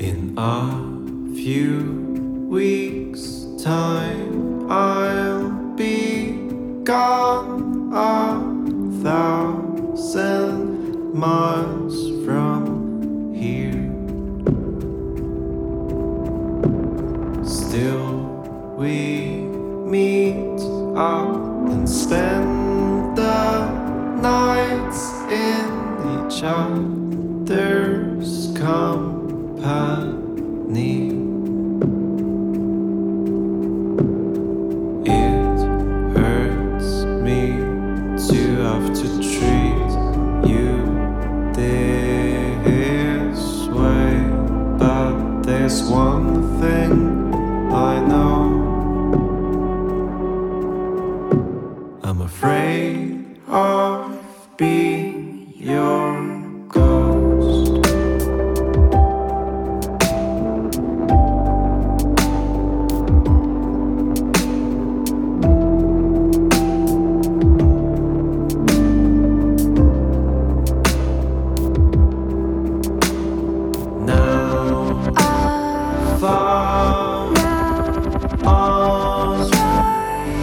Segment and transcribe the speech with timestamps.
[0.00, 0.64] In a
[1.36, 6.48] few weeks' time, I'll be
[6.84, 8.40] gone a
[9.02, 13.92] thousand miles from here.
[17.44, 18.24] Still,
[18.78, 19.42] we
[19.84, 20.62] meet
[20.96, 21.36] up
[21.68, 23.68] and spend the
[24.22, 25.68] nights in
[26.16, 29.19] each other's company.
[35.04, 35.58] It
[36.16, 37.42] hurts me
[38.28, 39.90] to have to treat
[40.48, 40.72] you
[41.52, 44.12] this way,
[44.78, 47.34] but there's one thing
[47.70, 48.38] I know.
[52.02, 54.18] I'm afraid of
[54.56, 56.29] being your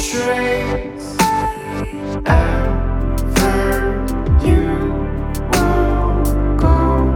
[0.00, 1.16] trace.
[2.24, 3.52] Ever
[4.42, 4.64] you
[5.52, 6.24] will
[6.56, 7.10] go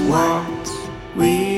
[0.00, 0.68] what
[1.16, 1.55] we.